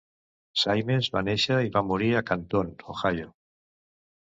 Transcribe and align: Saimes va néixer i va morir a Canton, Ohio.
Saimes 0.61 1.11
va 1.17 1.23
néixer 1.29 1.59
i 1.67 1.71
va 1.77 1.85
morir 1.93 2.11
a 2.15 2.25
Canton, 2.33 2.77
Ohio. 2.97 3.33